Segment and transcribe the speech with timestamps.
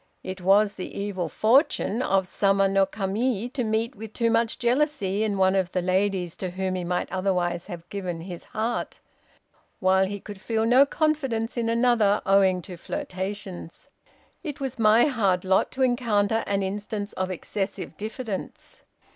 [0.23, 5.23] It was the evil fortune of Sama no Kami to meet with too much jealousy
[5.23, 8.99] in one of the ladies to whom he might otherwise have given his heart;
[9.79, 13.89] while he could feel no confidence in another owing to flirtations.
[14.41, 18.83] It was my hard lot to encounter an instance of excessive diffidence.